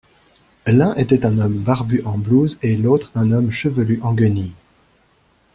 [0.65, 4.55] L'un était un homme barbu en blouse et l'autre un homme chevelu en guenilles.